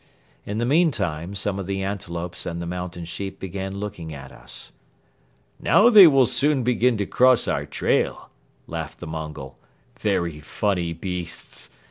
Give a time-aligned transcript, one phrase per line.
[0.47, 4.71] In the meantime some of the antelopes and the mountain sheep began looking at us.
[5.59, 8.31] "Now they will soon begin to cross our trail,"
[8.65, 9.59] laughed the Mongol;
[9.99, 11.69] "very funny beasts.